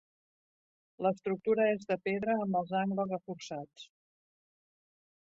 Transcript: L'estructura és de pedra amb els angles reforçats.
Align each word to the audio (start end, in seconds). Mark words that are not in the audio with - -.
L'estructura 1.07 1.69
és 1.75 1.87
de 1.93 1.99
pedra 2.07 2.39
amb 2.47 2.59
els 2.63 2.75
angles 2.83 3.15
reforçats. 3.15 3.89